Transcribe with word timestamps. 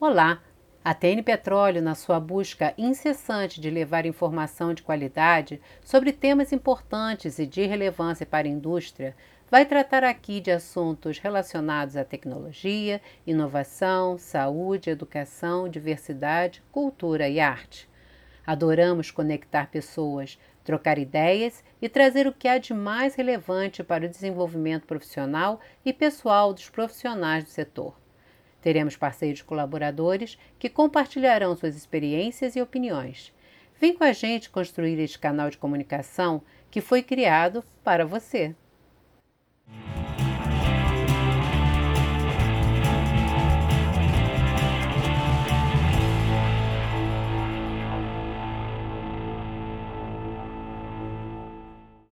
Olá! 0.00 0.40
A 0.84 0.94
TN 0.94 1.24
Petróleo, 1.24 1.82
na 1.82 1.96
sua 1.96 2.20
busca 2.20 2.72
incessante 2.78 3.60
de 3.60 3.68
levar 3.68 4.06
informação 4.06 4.72
de 4.72 4.80
qualidade 4.80 5.60
sobre 5.82 6.12
temas 6.12 6.52
importantes 6.52 7.40
e 7.40 7.44
de 7.44 7.66
relevância 7.66 8.24
para 8.24 8.46
a 8.46 8.50
indústria, 8.50 9.16
vai 9.50 9.66
tratar 9.66 10.04
aqui 10.04 10.40
de 10.40 10.52
assuntos 10.52 11.18
relacionados 11.18 11.96
à 11.96 12.04
tecnologia, 12.04 13.02
inovação, 13.26 14.16
saúde, 14.16 14.88
educação, 14.88 15.68
diversidade, 15.68 16.62
cultura 16.70 17.28
e 17.28 17.40
arte. 17.40 17.90
Adoramos 18.46 19.10
conectar 19.10 19.68
pessoas, 19.68 20.38
trocar 20.62 20.96
ideias 20.96 21.64
e 21.82 21.88
trazer 21.88 22.28
o 22.28 22.32
que 22.32 22.46
há 22.46 22.58
de 22.58 22.72
mais 22.72 23.16
relevante 23.16 23.82
para 23.82 24.06
o 24.06 24.08
desenvolvimento 24.08 24.86
profissional 24.86 25.60
e 25.84 25.92
pessoal 25.92 26.54
dos 26.54 26.70
profissionais 26.70 27.42
do 27.42 27.50
setor. 27.50 27.96
Teremos 28.60 28.96
parceiros 28.96 29.42
colaboradores 29.42 30.38
que 30.58 30.68
compartilharão 30.68 31.54
suas 31.56 31.76
experiências 31.76 32.56
e 32.56 32.60
opiniões. 32.60 33.32
Vem 33.80 33.94
com 33.94 34.04
a 34.04 34.12
gente 34.12 34.50
construir 34.50 34.98
este 34.98 35.18
canal 35.18 35.50
de 35.50 35.58
comunicação 35.58 36.42
que 36.70 36.80
foi 36.80 37.02
criado 37.02 37.64
para 37.84 38.04
você. 38.04 38.54